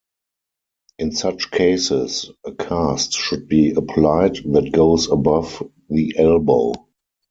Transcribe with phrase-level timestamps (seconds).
[0.97, 6.73] In such cases, a cast should be applied that goes above the elbow.